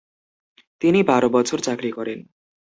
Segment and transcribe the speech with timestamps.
[0.81, 2.19] তিনি বারো বছর চাকরি করেন।